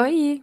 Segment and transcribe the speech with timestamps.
[0.00, 0.42] Oi,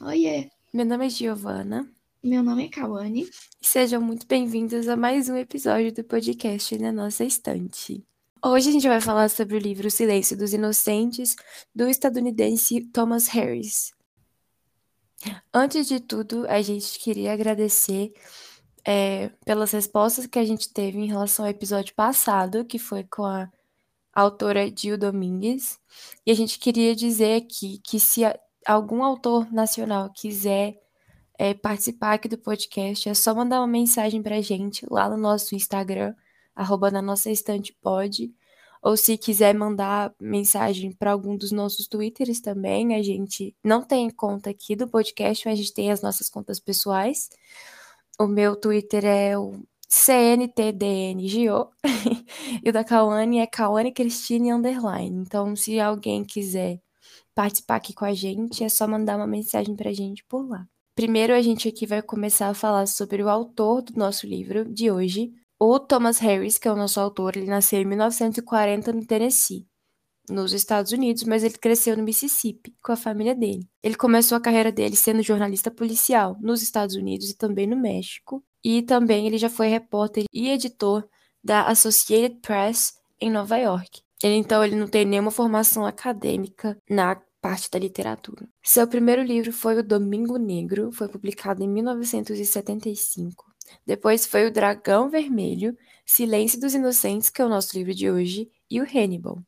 [0.00, 1.86] Oiê, meu nome é Giovana
[2.24, 3.28] meu nome é Kawane.
[3.60, 8.02] sejam muito bem-vindos a mais um episódio do podcast Na Nossa Estante.
[8.42, 11.36] Hoje a gente vai falar sobre o livro Silêncio dos Inocentes,
[11.74, 13.92] do estadunidense Thomas Harris.
[15.52, 18.14] Antes de tudo, a gente queria agradecer
[18.82, 23.26] é, pelas respostas que a gente teve em relação ao episódio passado, que foi com
[23.26, 23.52] a
[24.14, 25.78] autora Gil Domingues.
[26.24, 28.24] E a gente queria dizer aqui que se
[28.66, 30.76] algum autor nacional quiser
[31.38, 35.54] é, participar aqui do podcast, é só mandar uma mensagem pra gente lá no nosso
[35.54, 36.14] Instagram,
[36.54, 38.34] arroba na nossa estante pode.
[38.82, 44.08] Ou se quiser mandar mensagem para algum dos nossos Twitters também, a gente não tem
[44.10, 47.28] conta aqui do podcast, mas a gente tem as nossas contas pessoais.
[48.18, 51.70] O meu Twitter é o CNTDNGO
[52.64, 55.20] e o da Kawane é Kawane Cristine Underline.
[55.20, 56.80] Então, se alguém quiser
[57.36, 60.66] participar aqui com a gente, é só mandar uma mensagem pra gente por lá.
[60.94, 64.90] Primeiro, a gente aqui vai começar a falar sobre o autor do nosso livro de
[64.90, 67.36] hoje, o Thomas Harris, que é o nosso autor.
[67.36, 69.66] Ele nasceu em 1940 no Tennessee,
[70.30, 73.68] nos Estados Unidos, mas ele cresceu no Mississippi com a família dele.
[73.82, 78.42] Ele começou a carreira dele sendo jornalista policial nos Estados Unidos e também no México.
[78.64, 81.06] E também ele já foi repórter e editor
[81.44, 84.05] da Associated Press em Nova York.
[84.22, 88.48] Ele então ele não tem nenhuma formação acadêmica na parte da literatura.
[88.62, 93.44] Seu primeiro livro foi O Domingo Negro, foi publicado em 1975.
[93.86, 98.50] Depois foi O Dragão Vermelho, Silêncio dos Inocentes, que é o nosso livro de hoje,
[98.70, 99.38] e o Hannibal.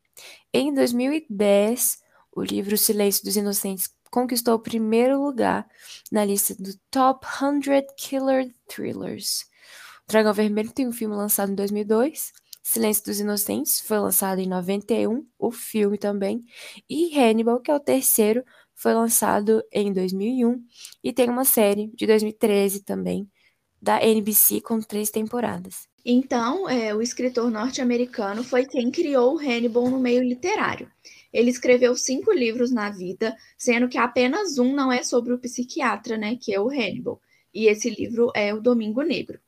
[0.52, 1.98] Em 2010,
[2.34, 5.66] o livro Silêncio dos Inocentes conquistou o primeiro lugar
[6.10, 9.42] na lista do Top 100 Killer Thrillers.
[10.06, 12.32] O Dragão Vermelho tem um filme lançado em 2002,
[12.70, 16.44] Silêncio dos Inocentes foi lançado em 91, o filme também,
[16.86, 18.44] e Hannibal, que é o terceiro,
[18.75, 20.62] foi lançado em 2001
[21.02, 23.27] e tem uma série de 2013 também
[23.80, 25.88] da NBC com três temporadas.
[26.04, 30.93] Então, é, o escritor norte-americano foi quem criou o Hannibal no meio literário.
[31.32, 36.19] Ele escreveu cinco livros na vida, sendo que apenas um não é sobre o psiquiatra,
[36.19, 37.19] né, que é o Hannibal.
[37.54, 39.41] E esse livro é O Domingo Negro.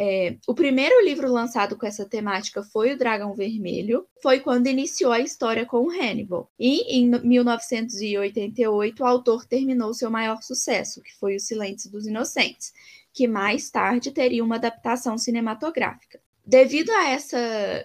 [0.00, 5.10] É, o primeiro livro lançado com essa temática foi O Dragão Vermelho, foi quando iniciou
[5.10, 6.48] a história com o Hannibal.
[6.56, 12.72] E em 1988, o autor terminou seu maior sucesso, que foi O Silêncio dos Inocentes,
[13.12, 16.20] que mais tarde teria uma adaptação cinematográfica.
[16.46, 17.36] Devido a essa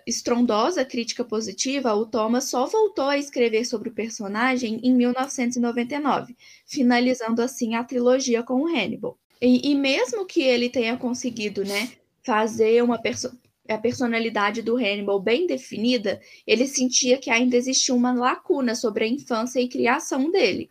[0.06, 7.42] estrondosa crítica positiva, o Thomas só voltou a escrever sobre o personagem em 1999, finalizando
[7.42, 9.18] assim a trilogia com o Hannibal.
[9.42, 11.90] E, e mesmo que ele tenha conseguido, né,
[12.24, 13.32] fazer uma perso
[13.70, 19.08] a personalidade do Hannibal bem definida, ele sentia que ainda existia uma lacuna sobre a
[19.08, 20.70] infância e criação dele.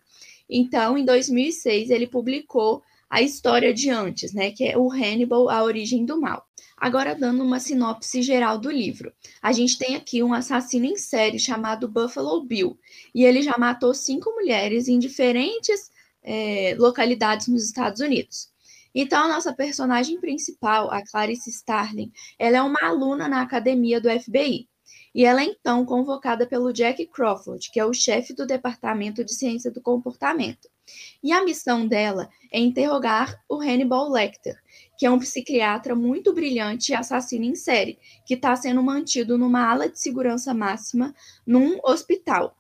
[0.49, 5.63] Então, em 2006, ele publicou a história de antes, né, que é o Hannibal, a
[5.63, 6.47] origem do mal.
[6.77, 9.13] Agora, dando uma sinopse geral do livro.
[9.41, 12.79] A gente tem aqui um assassino em série chamado Buffalo Bill,
[13.15, 15.91] e ele já matou cinco mulheres em diferentes
[16.23, 18.52] é, localidades nos Estados Unidos.
[18.95, 24.11] Então, a nossa personagem principal, a Clarice Starling, ela é uma aluna na academia do
[24.11, 24.69] FBI.
[25.15, 29.35] E ela é então convocada pelo Jack Crawford, que é o chefe do Departamento de
[29.35, 30.71] Ciência do Comportamento.
[31.23, 34.57] E a missão dela é interrogar o Hannibal Lecter,
[34.99, 39.71] que é um psiquiatra muito brilhante e assassino em série, que está sendo mantido numa
[39.71, 41.15] ala de segurança máxima
[41.47, 42.57] num hospital.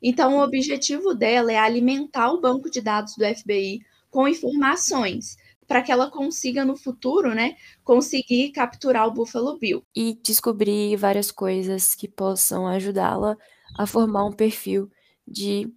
[0.00, 3.80] Então, o objetivo dela é alimentar o banco de dados do FBI
[4.10, 5.36] com informações
[5.68, 9.84] para que ela consiga no futuro, né, conseguir capturar o Buffalo Bill.
[9.94, 13.36] E descobrir várias coisas que possam ajudá-la
[13.78, 14.90] a formar um perfil
[15.26, 15.70] de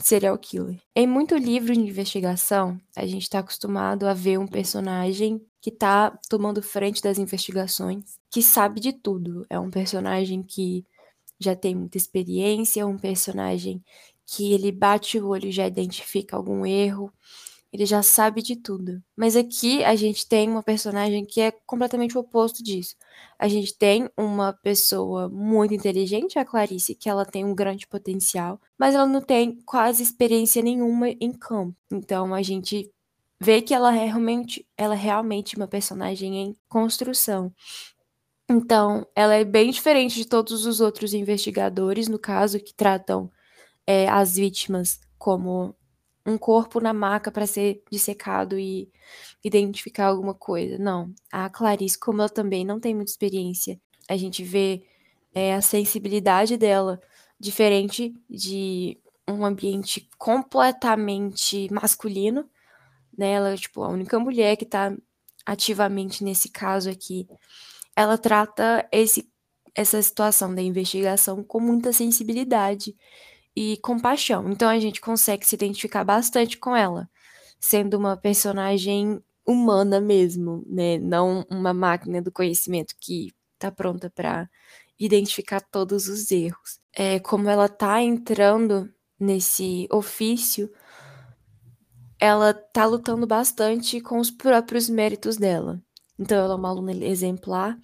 [0.00, 0.78] serial killer.
[0.94, 6.10] Em muito livro de investigação, a gente está acostumado a ver um personagem que está
[6.28, 9.46] tomando frente das investigações, que sabe de tudo.
[9.48, 10.84] É um personagem que
[11.38, 13.82] já tem muita experiência, um personagem
[14.26, 17.12] que ele bate o olho e já identifica algum erro,
[17.76, 19.02] ele já sabe de tudo.
[19.14, 22.96] Mas aqui a gente tem uma personagem que é completamente o oposto disso.
[23.38, 28.58] A gente tem uma pessoa muito inteligente, a Clarice, que ela tem um grande potencial,
[28.78, 31.76] mas ela não tem quase experiência nenhuma em campo.
[31.92, 32.90] Então a gente
[33.38, 37.52] vê que ela é realmente, ela é realmente uma personagem em construção.
[38.48, 43.30] Então, ela é bem diferente de todos os outros investigadores, no caso, que tratam
[43.86, 45.74] é, as vítimas como
[46.26, 48.90] um corpo na maca para ser dissecado e
[49.44, 50.76] identificar alguma coisa.
[50.76, 51.14] Não.
[51.30, 54.82] A Clarice, como ela também não tem muita experiência, a gente vê
[55.34, 57.00] é, a sensibilidade dela
[57.38, 62.48] diferente de um ambiente completamente masculino,
[63.16, 63.32] né?
[63.32, 64.96] Ela é, tipo, a única mulher que tá
[65.44, 67.26] ativamente nesse caso aqui.
[67.94, 69.30] Ela trata esse,
[69.74, 72.96] essa situação da investigação com muita sensibilidade
[73.56, 74.50] e compaixão.
[74.50, 77.08] Então a gente consegue se identificar bastante com ela,
[77.58, 80.98] sendo uma personagem humana mesmo, né?
[80.98, 84.48] Não uma máquina do conhecimento que tá pronta para
[84.98, 86.80] identificar todos os erros.
[86.94, 90.70] É, como ela tá entrando nesse ofício,
[92.18, 95.80] ela tá lutando bastante com os próprios méritos dela.
[96.18, 97.78] Então, ela é uma aluna exemplar,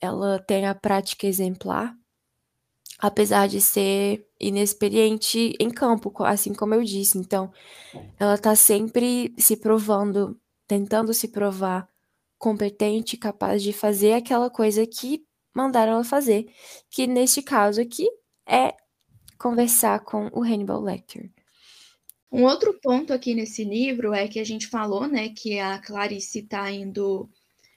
[0.00, 1.94] ela tem a prática exemplar,
[2.98, 7.18] apesar de ser inexperiente em campo, assim como eu disse.
[7.18, 7.52] Então,
[8.18, 11.88] ela tá sempre se provando, tentando se provar
[12.38, 16.52] competente, capaz de fazer aquela coisa que mandaram ela fazer,
[16.90, 18.06] que neste caso aqui
[18.46, 18.74] é
[19.38, 21.30] conversar com o Hannibal Lecter.
[22.30, 26.40] Um outro ponto aqui nesse livro é que a gente falou, né, que a Clarice
[26.40, 27.30] está indo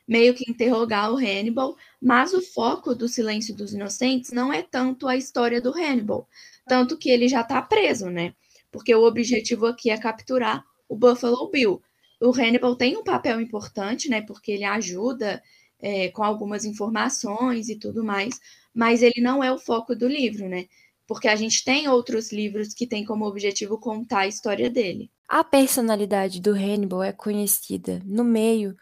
[0.09, 5.07] meio que interrogar o Hannibal, mas o foco do Silêncio dos Inocentes não é tanto
[5.07, 6.27] a história do Hannibal,
[6.67, 8.33] tanto que ele já está preso, né?
[8.71, 11.79] Porque o objetivo aqui é capturar o Buffalo Bill.
[12.19, 14.21] O Hannibal tem um papel importante, né?
[14.21, 15.44] Porque ele ajuda
[15.79, 18.39] é, com algumas informações e tudo mais,
[18.73, 20.65] mas ele não é o foco do livro, né?
[21.09, 25.09] porque a gente tem outros livros que têm como objetivo contar a história dele.
[25.27, 28.77] A personalidade do Hannibal é conhecida no meio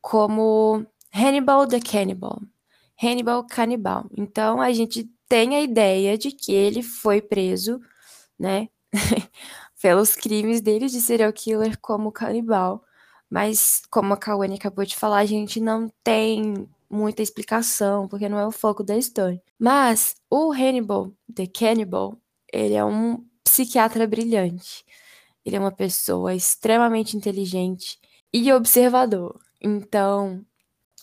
[0.00, 2.40] como Hannibal the Cannibal,
[3.02, 4.06] Hannibal Canibal.
[4.16, 7.80] Então a gente tem a ideia de que ele foi preso,
[8.38, 8.68] né,
[9.80, 12.82] pelos crimes dele de serial killer como canibal.
[13.30, 18.38] Mas, como a Kawane acabou de falar, a gente não tem muita explicação, porque não
[18.38, 19.40] é o foco da história.
[19.58, 22.16] Mas o Hannibal, The Cannibal,
[22.52, 24.84] ele é um psiquiatra brilhante.
[25.44, 27.98] Ele é uma pessoa extremamente inteligente
[28.32, 29.38] e observador.
[29.60, 30.44] Então,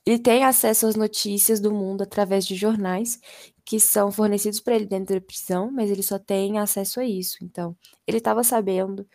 [0.05, 3.19] ele tem acesso às notícias do mundo através de jornais
[3.65, 7.43] que são fornecidos para ele dentro da prisão, mas ele só tem acesso a isso.
[7.43, 7.75] Então,
[8.07, 9.07] ele estava sabendo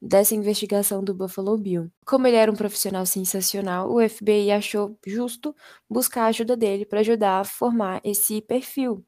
[0.00, 1.90] dessa investigação do Buffalo Bill.
[2.04, 5.56] Como ele era um profissional sensacional, o FBI achou justo
[5.88, 9.04] buscar a ajuda dele para ajudar a formar esse perfil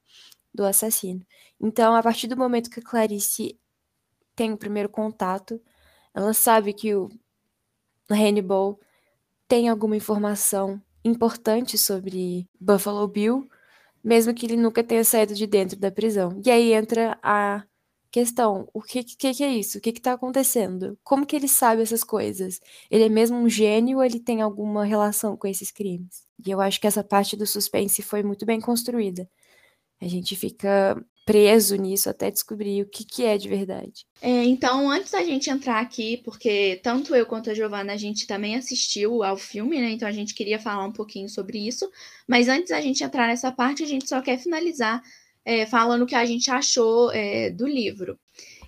[0.55, 1.21] do assassino.
[1.61, 3.59] Então, a partir do momento que a Clarice
[4.35, 5.61] tem o primeiro contato,
[6.15, 7.11] ela sabe que o
[8.11, 8.79] Hannibal
[9.49, 13.49] tem alguma informação importante sobre Buffalo Bill,
[14.03, 16.41] mesmo que ele nunca tenha saído de dentro da prisão.
[16.45, 17.65] E aí entra a
[18.11, 19.79] questão, o que, que, que é isso?
[19.79, 20.99] O que está acontecendo?
[21.05, 22.61] Como que ele sabe essas coisas?
[22.91, 26.27] Ele é mesmo um gênio ou ele tem alguma relação com esses crimes?
[26.45, 29.29] E eu acho que essa parte do suspense foi muito bem construída.
[30.01, 30.97] A gente fica
[31.27, 34.07] preso nisso até descobrir o que, que é de verdade.
[34.23, 38.29] É, então, antes da gente entrar aqui, porque tanto eu quanto a Giovana, a gente
[38.29, 39.91] também assistiu ao filme, né?
[39.91, 41.91] Então a gente queria falar um pouquinho sobre isso.
[42.29, 45.03] Mas antes da gente entrar nessa parte, a gente só quer finalizar
[45.45, 48.19] é, falando o que a gente achou é, do livro.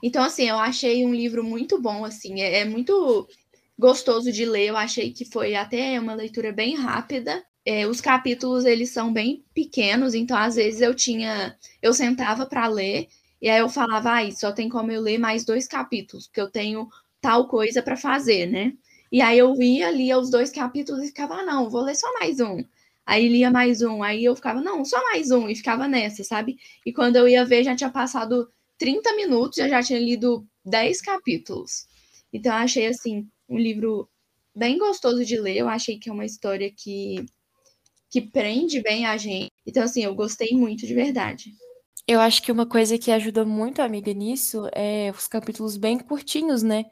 [0.03, 3.29] Então, assim, eu achei um livro muito bom, assim, é, é, muito
[3.79, 4.69] gostoso de ler.
[4.69, 7.45] Eu achei que foi até uma leitura bem rápida.
[7.71, 12.67] É, os capítulos eles são bem pequenos, então às vezes eu tinha, eu sentava para
[12.67, 13.09] ler
[13.43, 16.51] e aí eu falava, ah, só tem como eu ler mais dois capítulos, porque eu
[16.51, 16.89] tenho
[17.21, 18.73] tal coisa para fazer, né?
[19.13, 22.11] E aí eu ia, lia os dois capítulos e ficava, ah, não, vou ler só
[22.15, 22.65] mais um.
[23.05, 26.57] Aí lia mais um, aí eu ficava, não, só mais um, e ficava nessa, sabe?
[26.87, 31.03] E quando eu ia ver, já tinha passado 30 minutos, eu já tinha lido 10
[31.03, 31.87] capítulos.
[32.33, 34.09] Então eu achei, assim, um livro
[34.57, 37.27] bem gostoso de ler, eu achei que é uma história que,
[38.11, 39.51] que prende bem a gente.
[39.67, 41.53] Então, assim, eu gostei muito de verdade.
[42.07, 46.63] Eu acho que uma coisa que ajuda muito amiga nisso é os capítulos bem curtinhos,
[46.63, 46.87] né?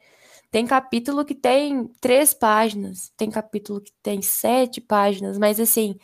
[0.51, 5.97] Tem capítulo que tem três páginas, tem capítulo que tem sete páginas, mas assim,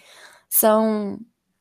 [0.49, 1.19] são.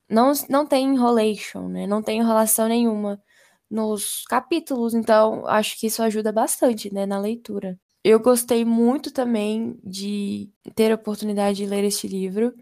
[0.08, 1.86] Não, não tem enrolation, né?
[1.86, 3.22] Não tem enrolação nenhuma
[3.70, 7.78] nos capítulos, então acho que isso ajuda bastante, né, na leitura.
[8.04, 12.52] Eu gostei muito também de ter a oportunidade de ler este livro.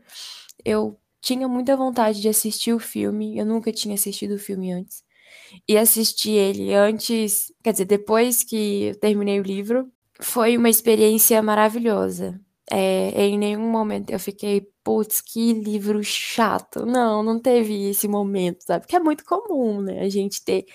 [0.64, 5.04] Eu tinha muita vontade de assistir o filme, eu nunca tinha assistido o filme antes.
[5.68, 9.90] E assisti ele antes, quer dizer, depois que eu terminei o livro,
[10.20, 12.40] foi uma experiência maravilhosa.
[12.72, 16.86] É, em nenhum momento eu fiquei, putz, que livro chato.
[16.86, 18.82] Não, não teve esse momento, sabe?
[18.84, 20.00] Porque é muito comum, né?
[20.00, 20.66] A gente ter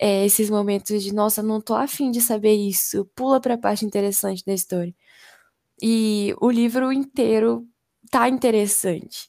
[0.00, 3.04] é, esses momentos de, nossa, não tô afim de saber isso.
[3.14, 4.94] Pula pra parte interessante da história.
[5.82, 7.66] E o livro inteiro
[8.10, 9.28] tá interessante.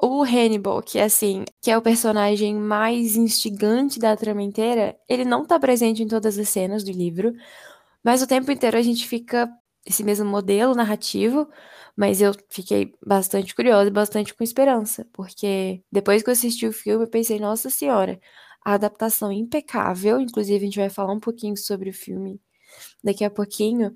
[0.00, 5.24] O Hannibal, que é assim, que é o personagem mais instigante da trama inteira, ele
[5.24, 7.32] não tá presente em todas as cenas do livro,
[8.04, 9.50] mas o tempo inteiro a gente fica
[9.86, 11.48] esse mesmo modelo narrativo,
[11.96, 16.72] mas eu fiquei bastante curiosa e bastante com esperança, porque depois que eu assisti o
[16.72, 18.20] filme, eu pensei, nossa senhora,
[18.64, 22.40] a adaptação impecável, inclusive a gente vai falar um pouquinho sobre o filme
[23.04, 23.94] daqui a pouquinho,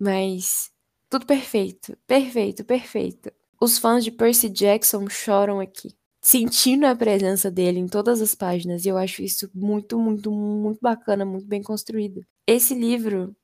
[0.00, 0.70] mas
[1.10, 3.32] tudo perfeito, perfeito, perfeito.
[3.60, 8.84] Os fãs de Percy Jackson choram aqui, sentindo a presença dele em todas as páginas,
[8.84, 12.22] e eu acho isso muito, muito, muito bacana, muito bem construído.
[12.46, 13.34] Esse livro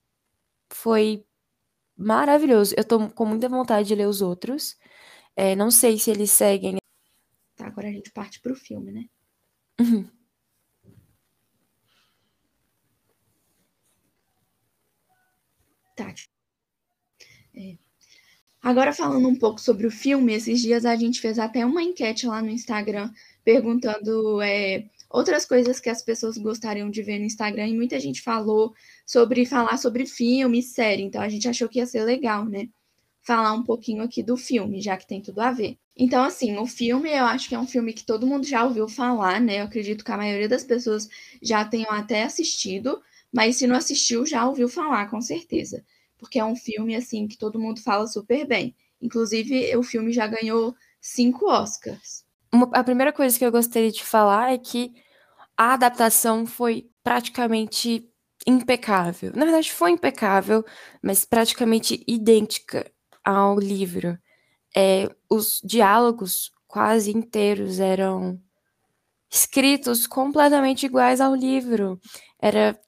[0.73, 1.25] foi
[1.97, 2.75] maravilhoso.
[2.77, 4.77] Eu tô com muita vontade de ler os outros.
[5.37, 6.79] É, não sei se eles seguem.
[7.57, 9.05] Tá, agora a gente parte pro filme, né?
[9.81, 10.09] Uhum.
[15.97, 16.15] Tá.
[17.55, 17.77] É.
[18.63, 22.27] Agora falando um pouco sobre o filme, esses dias a gente fez até uma enquete
[22.27, 23.11] lá no Instagram
[23.45, 28.23] perguntando é, outras coisas que as pessoas gostariam de ver no Instagram e muita gente
[28.23, 28.73] falou
[29.05, 32.69] sobre falar sobre filme e série, então a gente achou que ia ser legal, né?
[33.23, 35.77] Falar um pouquinho aqui do filme, já que tem tudo a ver.
[35.97, 38.89] Então, assim, o filme eu acho que é um filme que todo mundo já ouviu
[38.89, 39.61] falar, né?
[39.61, 41.09] Eu acredito que a maioria das pessoas
[41.43, 45.85] já tenham até assistido, mas se não assistiu, já ouviu falar, com certeza.
[46.23, 48.77] Porque é um filme, assim, que todo mundo fala super bem.
[49.01, 52.25] Inclusive, o filme já ganhou cinco Oscars.
[52.55, 54.93] Uma, a primeira coisa que eu gostaria de falar é que
[55.57, 58.09] a adaptação foi praticamente
[58.47, 59.33] impecável.
[59.35, 60.65] Na verdade, foi impecável,
[61.03, 62.89] mas praticamente idêntica
[63.25, 64.17] ao livro.
[64.77, 68.41] É, os diálogos quase inteiros eram
[69.29, 72.01] escritos completamente iguais ao livro.
[72.41, 72.79] Era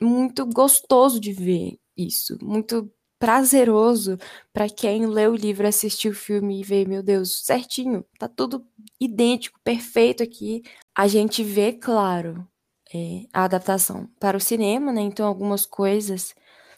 [0.00, 4.16] muito gostoso de ver isso, muito prazeroso
[4.52, 8.64] para quem lê o livro, assistir o filme e ver, meu Deus, certinho, tá tudo
[9.00, 10.62] idêntico, perfeito aqui.
[10.94, 12.46] A gente vê, claro,
[12.94, 15.00] é, a adaptação para o cinema, né?
[15.02, 16.34] Então algumas coisas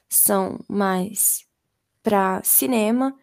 [0.08, 1.44] são mais
[2.02, 3.14] para cinema,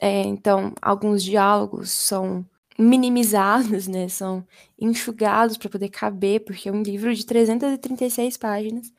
[0.00, 2.46] é, então alguns diálogos são
[2.78, 4.08] minimizados, né?
[4.08, 4.46] São
[4.78, 8.92] enxugados para poder caber, porque é um livro de 336 páginas,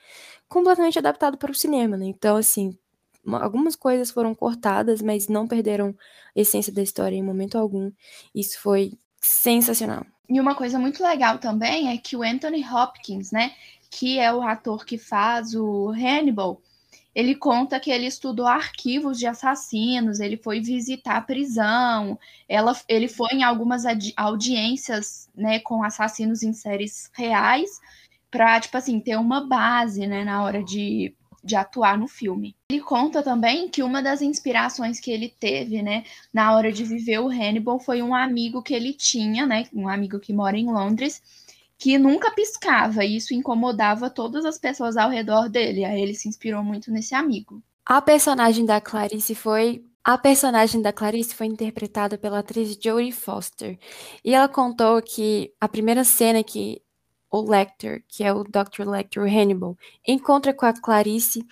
[0.52, 2.06] completamente adaptado para o cinema, né?
[2.06, 2.78] Então, assim,
[3.26, 5.96] algumas coisas foram cortadas, mas não perderam
[6.36, 7.90] a essência da história em momento algum.
[8.36, 8.92] Isso foi
[9.22, 10.06] sensacional.
[10.30, 13.54] E uma coisa muito legal também é que o Anthony Hopkins, né,
[13.90, 16.62] que é o ator que faz o Hannibal,
[17.16, 23.08] ele conta que ele estudou arquivos de assassinos, ele foi visitar a prisão, ela, ele
[23.08, 23.84] foi em algumas
[24.18, 27.80] audiências né, com assassinos em séries reais,
[28.32, 32.56] para, tipo assim, ter uma base né, na hora de de atuar no filme.
[32.70, 37.20] Ele conta também que uma das inspirações que ele teve, né, na hora de viver
[37.20, 41.22] o Hannibal foi um amigo que ele tinha, né, um amigo que mora em Londres,
[41.78, 45.84] que nunca piscava, e isso incomodava todas as pessoas ao redor dele.
[45.84, 47.62] Aí ele se inspirou muito nesse amigo.
[47.84, 53.78] A personagem da Clarice foi a personagem da Clarice foi interpretada pela atriz Jodie Foster.
[54.26, 56.82] E ela contou que a primeira cena que
[57.32, 58.88] o Lecter, que é o Dr.
[58.88, 61.46] Lecter Hannibal, encontra com a Clarice,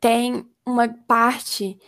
[0.00, 1.78] tem uma parte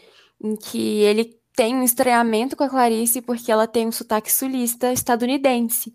[0.43, 4.93] em que ele tem um estranhamento com a Clarice porque ela tem um sotaque sulista
[4.93, 5.95] estadunidense.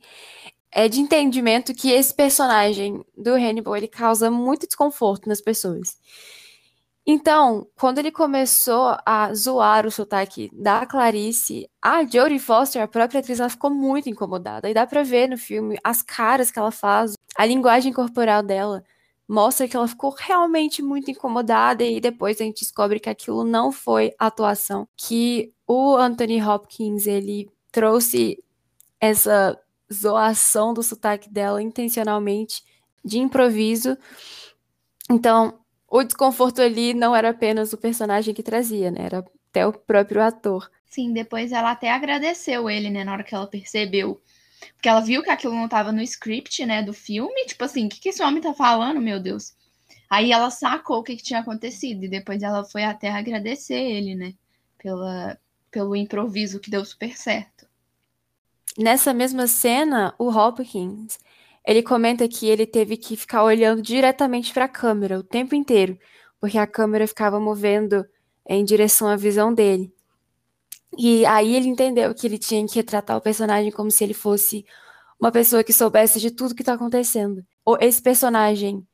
[0.72, 5.98] É de entendimento que esse personagem do Hannibal ele causa muito desconforto nas pessoas.
[7.10, 13.22] Então, quando ele começou a zoar o sotaque da Clarice, a Jodie Foster, a própria
[13.22, 14.70] atriz, ela ficou muito incomodada.
[14.70, 18.84] E dá pra ver no filme as caras que ela faz, a linguagem corporal dela
[19.26, 23.72] mostra que ela ficou realmente muito incomodada e depois a gente descobre que aquilo não
[23.72, 28.44] foi atuação, que o Anthony Hopkins, ele trouxe
[29.00, 29.58] essa
[29.94, 32.64] zoação do sotaque dela intencionalmente,
[33.04, 33.98] de improviso.
[35.10, 35.60] Então,
[35.90, 39.06] o desconforto ali não era apenas o personagem que trazia, né?
[39.06, 40.70] Era até o próprio ator.
[40.90, 44.22] Sim, depois ela até agradeceu ele, né, na hora que ela percebeu.
[44.74, 47.46] Porque ela viu que aquilo não estava no script, né, do filme.
[47.46, 49.56] Tipo assim, o que, que esse homem tá falando, meu Deus?
[50.10, 52.04] Aí ela sacou o que, que tinha acontecido.
[52.04, 54.34] E depois ela foi até agradecer ele, né,
[54.78, 55.38] pela,
[55.72, 57.68] pelo improviso que deu super certo.
[58.78, 61.18] Nessa mesma cena, o Hopkins,
[61.68, 66.00] ele comenta que ele teve que ficar olhando diretamente para a câmera o tempo inteiro,
[66.40, 68.06] porque a câmera ficava movendo
[68.48, 69.94] em direção à visão dele.
[70.98, 74.66] E aí ele entendeu que ele tinha que retratar o personagem como se ele fosse
[75.20, 77.46] uma pessoa que soubesse de tudo que está acontecendo.
[77.66, 78.88] Ou esse personagem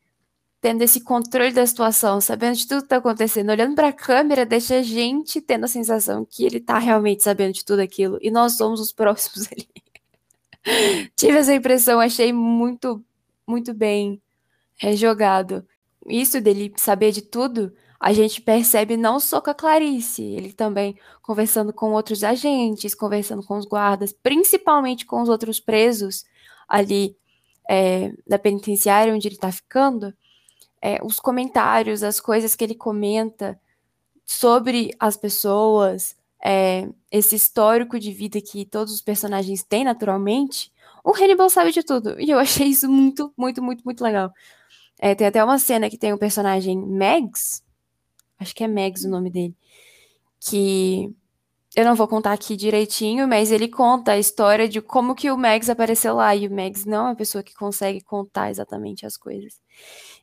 [0.59, 4.45] tendo esse controle da situação, sabendo de tudo que está acontecendo, olhando para a câmera,
[4.45, 8.31] deixa a gente tendo a sensação que ele está realmente sabendo de tudo aquilo e
[8.31, 9.82] nós somos os próximos ali.
[11.15, 13.03] Tive essa impressão, achei muito,
[13.47, 14.21] muito bem
[14.95, 15.65] jogado.
[16.07, 20.97] Isso dele saber de tudo, a gente percebe não só com a Clarice, ele também
[21.21, 26.25] conversando com outros agentes, conversando com os guardas, principalmente com os outros presos
[26.67, 27.15] ali
[27.69, 30.13] é, da penitenciária onde ele está ficando,
[30.81, 33.57] é, os comentários, as coisas que ele comenta
[34.25, 40.71] sobre as pessoas, é, esse histórico de vida que todos os personagens têm naturalmente,
[41.03, 42.19] o Hannibal sabe de tudo.
[42.19, 44.31] E eu achei isso muito, muito, muito, muito legal.
[44.99, 47.63] É, tem até uma cena que tem um personagem Megs,
[48.39, 49.55] acho que é Megs o nome dele,
[50.39, 51.13] que
[51.75, 55.37] eu não vou contar aqui direitinho, mas ele conta a história de como que o
[55.37, 56.35] Mags apareceu lá.
[56.35, 59.59] E o Mags não é uma pessoa que consegue contar exatamente as coisas.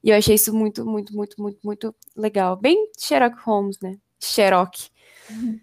[0.02, 2.56] E eu achei isso muito, muito, muito, muito, muito legal.
[2.56, 3.96] Bem Sherlock Holmes, né?
[4.20, 4.90] Sherlock.
[5.28, 5.60] Uhum.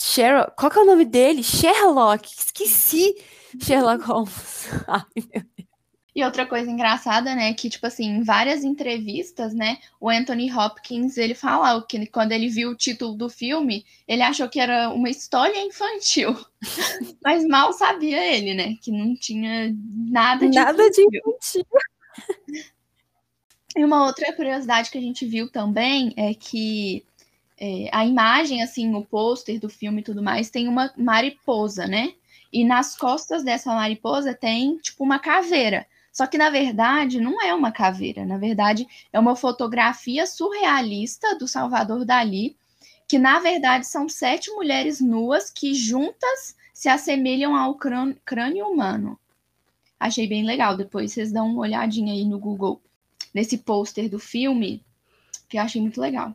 [0.00, 0.54] Sherlock.
[0.56, 1.42] Qual que é o nome dele?
[1.42, 2.28] Sherlock.
[2.28, 3.14] Esqueci.
[3.62, 4.68] Sherlock Holmes.
[4.86, 5.66] Ai, meu Deus.
[6.16, 11.18] E outra coisa engraçada, né, que, tipo assim, em várias entrevistas, né, o Anthony Hopkins,
[11.18, 15.10] ele fala que quando ele viu o título do filme, ele achou que era uma
[15.10, 16.34] história infantil.
[17.22, 21.10] Mas mal sabia ele, né, que não tinha nada de nada infantil.
[21.10, 21.66] de infantil.
[23.76, 27.04] E uma outra curiosidade que a gente viu também é que
[27.58, 32.12] é, a imagem, assim, o pôster do filme e tudo mais, tem uma mariposa, né?
[32.52, 35.86] E nas costas dessa mariposa tem, tipo, uma caveira.
[36.12, 38.24] Só que, na verdade, não é uma caveira.
[38.24, 42.56] Na verdade, é uma fotografia surrealista do Salvador Dali,
[43.08, 49.18] que, na verdade, são sete mulheres nuas que juntas se assemelham ao crânio humano.
[49.98, 50.76] Achei bem legal.
[50.76, 52.80] Depois vocês dão uma olhadinha aí no Google,
[53.32, 54.82] nesse pôster do filme,
[55.48, 56.34] que eu achei muito legal.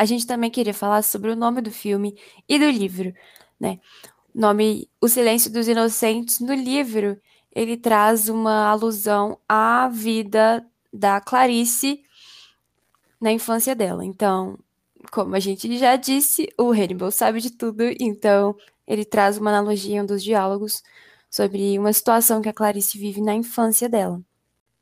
[0.00, 2.16] A gente também queria falar sobre o nome do filme
[2.48, 3.12] e do livro,
[3.60, 3.78] né?
[4.34, 7.20] O nome O Silêncio dos Inocentes no livro
[7.54, 12.02] ele traz uma alusão à vida da Clarice
[13.20, 14.02] na infância dela.
[14.02, 14.58] Então,
[15.12, 19.96] como a gente já disse, o Hannibal sabe de tudo, então ele traz uma analogia
[19.96, 20.82] em um dos diálogos
[21.28, 24.18] sobre uma situação que a Clarice vive na infância dela.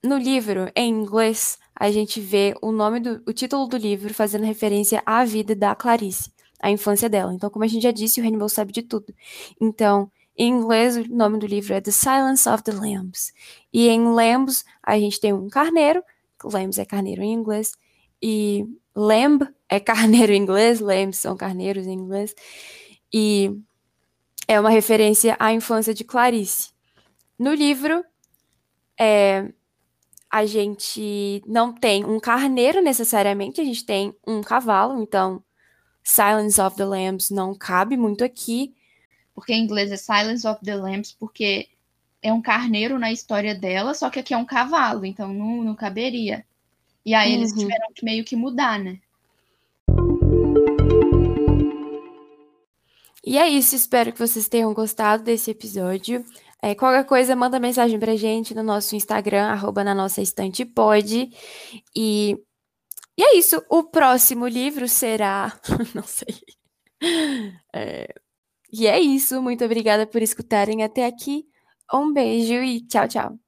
[0.01, 4.45] No livro, em inglês, a gente vê o nome do o título do livro fazendo
[4.45, 7.33] referência à vida da Clarice, à infância dela.
[7.33, 9.15] Então, como a gente já disse, o Hannibal sabe de tudo.
[9.61, 13.33] Então, em inglês, o nome do livro é The Silence of the Lambs.
[13.73, 16.03] E em Lambs, a gente tem um carneiro,
[16.43, 17.73] lambs é carneiro em inglês,
[18.21, 22.35] e lamb é carneiro em inglês, lambs são carneiros em inglês,
[23.13, 23.57] e
[24.49, 26.71] é uma referência à infância de Clarice.
[27.39, 28.05] No livro,
[28.99, 29.53] é,
[30.31, 35.43] a gente não tem um carneiro necessariamente, a gente tem um cavalo, então
[36.03, 38.75] Silence of the Lambs não cabe muito aqui,
[39.39, 41.69] porque em inglês é Silence of the Lambs, porque
[42.21, 45.77] é um carneiro na história dela, só que aqui é um cavalo, então não, não
[45.77, 46.45] caberia.
[47.07, 47.39] E aí uhum.
[47.39, 48.99] eles tiveram que meio que mudar, né?
[53.25, 56.25] E é isso, espero que vocês tenham gostado desse episódio.
[56.63, 61.31] É, qualquer coisa, manda mensagem pra gente no nosso Instagram, arroba na nossa estante pode.
[61.97, 62.37] E,
[63.19, 65.59] e é isso, o próximo livro será.
[65.95, 66.37] Não sei.
[67.75, 68.09] É,
[68.73, 69.43] e é isso.
[69.43, 71.47] Muito obrigada por escutarem até aqui.
[71.93, 73.39] Um beijo e tchau, tchau.